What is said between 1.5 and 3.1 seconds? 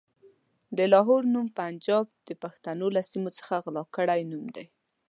پنجاب د پښتنو له